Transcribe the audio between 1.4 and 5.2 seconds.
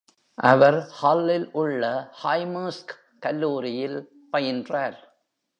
உள்ள ஹைமர்ஸ் கல்லூரியில் பயின்றார்.